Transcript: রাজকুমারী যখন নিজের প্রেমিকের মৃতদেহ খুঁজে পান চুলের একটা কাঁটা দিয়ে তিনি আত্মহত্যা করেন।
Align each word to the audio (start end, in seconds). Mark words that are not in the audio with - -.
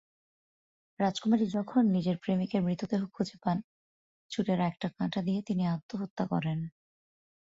রাজকুমারী 0.99 1.45
যখন 1.49 1.83
নিজের 1.87 2.17
প্রেমিকের 2.17 2.61
মৃতদেহ 2.61 3.01
খুঁজে 3.07 3.37
পান 3.41 3.57
চুলের 4.31 4.59
একটা 4.61 4.87
কাঁটা 4.89 5.21
দিয়ে 5.21 5.41
তিনি 5.41 5.63
আত্মহত্যা 5.67 6.23
করেন। 6.27 6.59